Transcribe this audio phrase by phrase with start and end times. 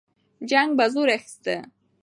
[0.49, 1.55] جنګ به زور اخیسته.